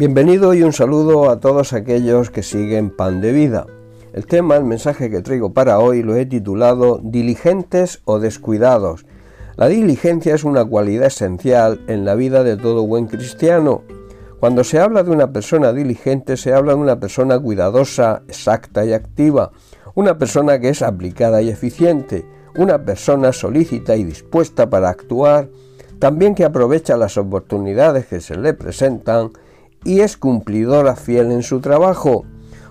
[0.00, 3.66] Bienvenido y un saludo a todos aquellos que siguen Pan de Vida.
[4.14, 9.04] El tema, el mensaje que traigo para hoy lo he titulado Diligentes o descuidados.
[9.56, 13.82] La diligencia es una cualidad esencial en la vida de todo buen cristiano.
[14.40, 18.94] Cuando se habla de una persona diligente se habla de una persona cuidadosa, exacta y
[18.94, 19.50] activa,
[19.94, 22.24] una persona que es aplicada y eficiente,
[22.56, 25.50] una persona solícita y dispuesta para actuar,
[25.98, 29.32] también que aprovecha las oportunidades que se le presentan
[29.84, 32.24] y es cumplidora fiel en su trabajo.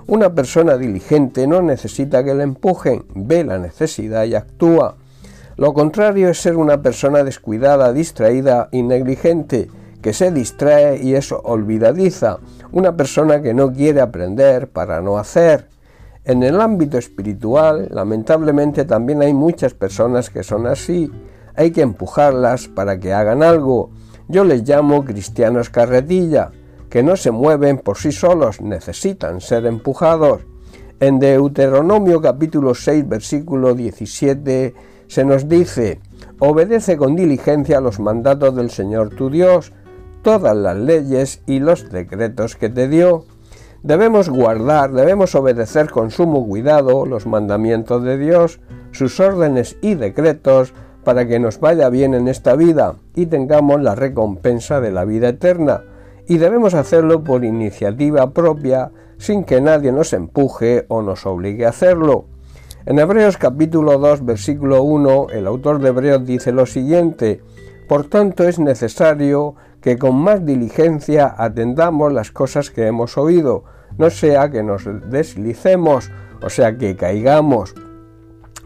[0.08, 4.95] Una persona diligente no necesita que le empujen, ve la necesidad y actúa.
[5.55, 9.70] Lo contrario es ser una persona descuidada, distraída y negligente,
[10.02, 12.40] que se distrae y es olvidadiza,
[12.72, 15.67] una persona que no quiere aprender para no hacer.
[16.23, 21.12] En el ámbito espiritual, lamentablemente también hay muchas personas que son así.
[21.55, 23.89] Hay que empujarlas para que hagan algo.
[24.28, 26.52] Yo les llamo cristianos carretilla
[26.90, 30.42] que no se mueven por sí solos, necesitan ser empujados.
[31.00, 34.73] En Deuteronomio capítulo 6 versículo 17
[35.08, 36.00] se nos dice,
[36.40, 39.72] obedece con diligencia los mandatos del Señor tu Dios,
[40.23, 43.24] todas las leyes y los decretos que te dio.
[43.81, 48.59] Debemos guardar, debemos obedecer con sumo cuidado los mandamientos de Dios,
[48.92, 50.74] sus órdenes y decretos,
[51.06, 55.30] para que nos vaya bien en esta vida y tengamos la recompensa de la vida
[55.30, 55.84] eterna
[56.30, 61.69] y debemos hacerlo por iniciativa propia sin que nadie nos empuje o nos obligue a
[61.69, 62.25] hacerlo.
[62.85, 67.41] En Hebreos capítulo 2 versículo 1 el autor de Hebreos dice lo siguiente,
[67.88, 73.63] por tanto es necesario que con más diligencia atendamos las cosas que hemos oído,
[73.97, 76.11] no sea que nos deslicemos,
[76.44, 77.73] o sea que caigamos.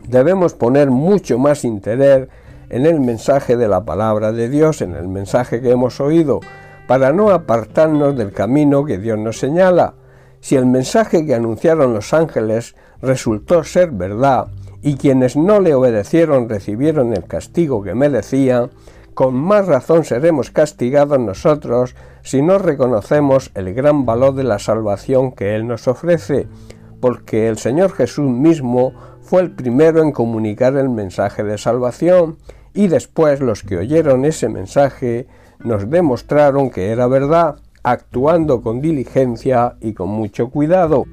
[0.06, 2.28] Debemos poner mucho más interés
[2.69, 6.41] en el mensaje de la palabra de Dios, en el mensaje que hemos oído,
[6.88, 9.96] para no apartarnos del camino que Dios nos señala.
[10.40, 14.47] Si el mensaje que anunciaron los ángeles resultó ser verdad
[14.81, 18.72] y quienes no le obedecieron recibieron el castigo que merecían,
[19.13, 25.31] con más razón seremos castigados nosotros si no reconocemos el gran valor de la salvación
[25.31, 26.47] que Él nos ofrece,
[27.00, 32.38] porque el Señor Jesús mismo fue el primero en comunicar el mensaje de salvación,
[32.74, 35.28] y después los que oyeron ese mensaje
[35.63, 41.06] nos demostraron que era verdad, actuando con diligencia y con mucho cuidado.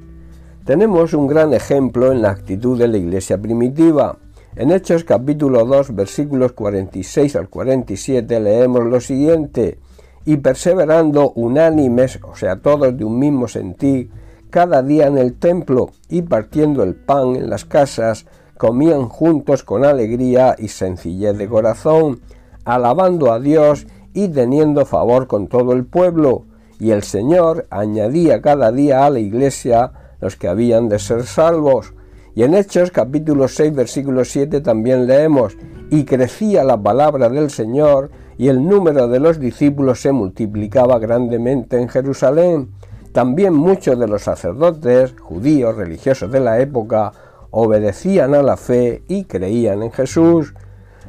[0.65, 4.17] Tenemos un gran ejemplo en la actitud de la iglesia primitiva.
[4.55, 9.79] En Hechos capítulo 2 versículos 46 al 47 leemos lo siguiente,
[10.25, 14.11] y perseverando unánimes, o sea, todos de un mismo sentir,
[14.49, 18.25] cada día en el templo y partiendo el pan en las casas,
[18.57, 22.19] comían juntos con alegría y sencillez de corazón,
[22.65, 26.45] alabando a Dios y teniendo favor con todo el pueblo,
[26.79, 31.93] y el Señor añadía cada día a la iglesia los que habían de ser salvos.
[32.33, 35.57] Y en Hechos capítulo 6 versículo 7 también leemos,
[35.89, 41.79] y crecía la palabra del Señor, y el número de los discípulos se multiplicaba grandemente
[41.79, 42.71] en Jerusalén.
[43.11, 47.11] También muchos de los sacerdotes, judíos, religiosos de la época,
[47.51, 50.53] obedecían a la fe y creían en Jesús.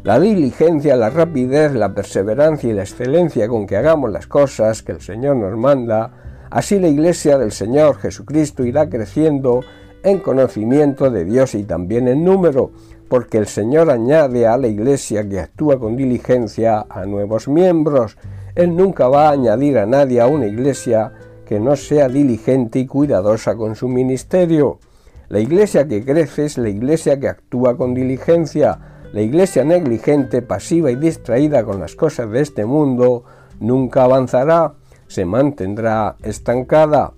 [0.04, 4.90] La diligencia, la rapidez, la perseverancia y la excelencia con que hagamos las cosas que
[4.90, 6.10] el Señor nos manda,
[6.50, 9.60] así la Iglesia del Señor Jesucristo irá creciendo
[10.02, 12.72] en conocimiento de Dios y también en número,
[13.08, 18.16] porque el Señor añade a la Iglesia que actúa con diligencia a nuevos miembros.
[18.56, 21.12] Él nunca va a añadir a nadie a una Iglesia
[21.46, 24.80] que no sea diligente y cuidadosa con su ministerio.
[25.28, 28.80] La Iglesia que crece es la Iglesia que actúa con diligencia,
[29.12, 33.25] la iglesia negligente, pasiva y distraída con las cosas de este mundo
[33.61, 34.75] nunca avanzará,
[35.06, 37.12] se mantendrá estancada.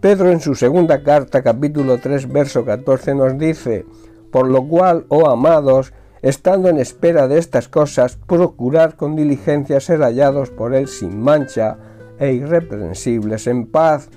[0.00, 3.84] Pedro en su segunda carta, capítulo 3, verso 14 nos dice,
[4.30, 5.92] por lo cual, oh amados,
[6.22, 11.76] estando en espera de estas cosas, procurar con diligencia ser hallados por Él sin mancha
[12.20, 14.10] e irreprensibles en paz.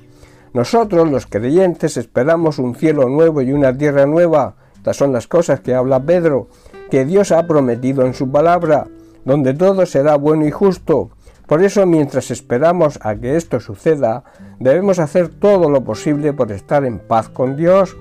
[0.54, 4.56] Nosotros, los creyentes, esperamos un cielo nuevo y una tierra nueva.
[4.76, 6.48] Estas son las cosas que habla Pedro
[6.90, 8.88] que Dios ha prometido en su palabra,
[9.24, 11.10] donde todo será bueno y justo.
[11.48, 14.24] Por eso, mientras esperamos a que esto suceda,
[14.60, 17.96] debemos hacer todo lo posible por estar en paz con Dios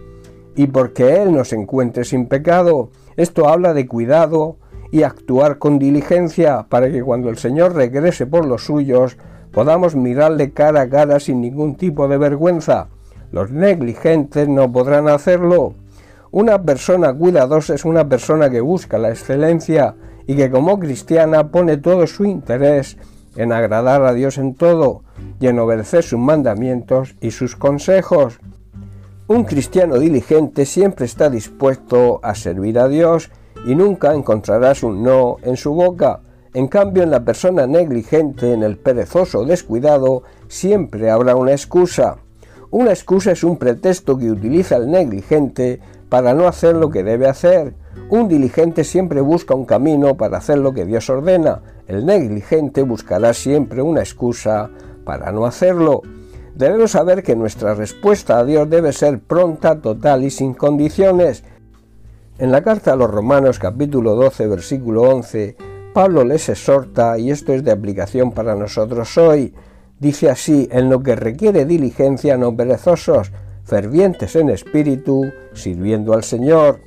[0.56, 2.90] y porque Él nos encuentre sin pecado.
[3.16, 4.56] Esto habla de cuidado
[4.90, 9.19] y actuar con diligencia para que cuando el Señor regrese por los suyos
[9.52, 12.88] podamos mirarle cara a cara sin ningún tipo de vergüenza.
[13.31, 15.75] Los negligentes no podrán hacerlo.
[16.34, 19.94] Una persona cuidadosa es una persona que busca la excelencia
[20.26, 22.96] y que como cristiana pone todo su interés
[23.36, 25.04] en agradar a Dios en todo.
[25.38, 28.40] y en obedecer sus mandamientos y sus consejos.
[29.28, 33.31] Un cristiano diligente siempre está dispuesto a servir a Dios
[33.64, 36.19] y nunca encontrarás un no en su boca.
[36.52, 42.16] En cambio, en la persona negligente, en el perezoso descuidado, siempre habrá una excusa.
[42.72, 45.78] Una excusa es un pretexto que utiliza el negligente
[46.14, 47.75] para no hacer lo que debe hacer.
[48.08, 51.61] Un diligente siempre busca un camino para hacer lo que Dios ordena.
[51.88, 54.70] El negligente buscará siempre una excusa
[55.05, 56.02] para no hacerlo.
[56.55, 61.43] Debemos saber que nuestra respuesta a Dios debe ser pronta, total y sin condiciones.
[62.38, 65.56] En la carta a los Romanos capítulo 12 versículo 11,
[65.93, 69.52] Pablo les exhorta, y esto es de aplicación para nosotros hoy,
[69.99, 73.32] dice así, en lo que requiere diligencia no perezosos,
[73.64, 76.81] fervientes en espíritu, sirviendo al Señor.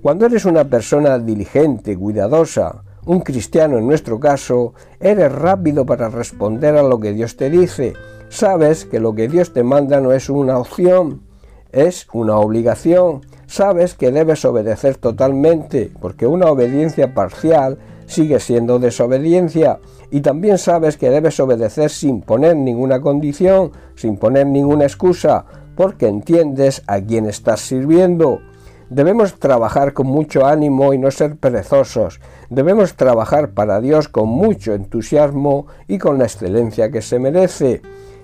[0.00, 6.76] Cuando eres una persona diligente, cuidadosa, un cristiano en nuestro caso, eres rápido para responder
[6.76, 7.94] a lo que Dios te dice.
[8.28, 11.22] Sabes que lo que Dios te manda no es una opción,
[11.70, 13.20] es una obligación.
[13.46, 19.80] Sabes que debes obedecer totalmente, porque una obediencia parcial sigue siendo desobediencia.
[20.10, 25.44] Y también sabes que debes obedecer sin poner ninguna condición, sin poner ninguna excusa,
[25.76, 28.40] porque entiendes a quién estás sirviendo.
[28.90, 32.20] Debemos trabajar con mucho ánimo y no ser perezosos.
[32.50, 37.80] Debemos trabajar para Dios con mucho entusiasmo y con la excelencia que se merece.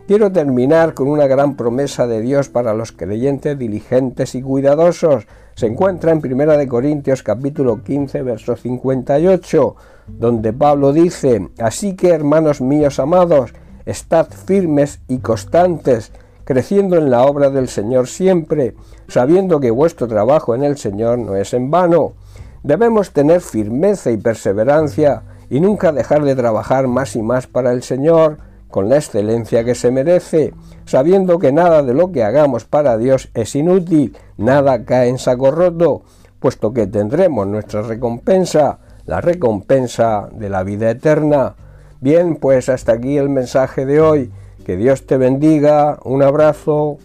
[0.09, 5.27] Quiero terminar con una gran promesa de Dios para los creyentes diligentes y cuidadosos.
[5.55, 12.63] Se encuentra en 1 Corintios capítulo 15, verso 58, donde Pablo dice, Así que, hermanos
[12.63, 13.53] míos amados,
[13.85, 16.13] estad firmes y constantes,
[16.49, 18.75] creciendo en la obra del Señor siempre,
[19.07, 22.15] sabiendo que vuestro trabajo en el Señor no es en vano.
[22.63, 27.83] Debemos tener firmeza y perseverancia y nunca dejar de trabajar más y más para el
[27.83, 28.39] Señor,
[28.71, 30.55] con la excelencia que se merece,
[30.87, 35.51] sabiendo que nada de lo que hagamos para Dios es inútil, nada cae en saco
[35.51, 36.01] roto,
[36.41, 41.57] puesto que tendremos nuestra recompensa, la recompensa de la vida eterna.
[42.01, 44.31] Bien, pues hasta aquí el mensaje de hoy.
[44.69, 45.99] Que Dios te bendiga.
[46.05, 46.99] Un abrazo.